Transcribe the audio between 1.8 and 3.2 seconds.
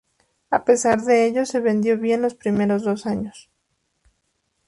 bien los primeros dos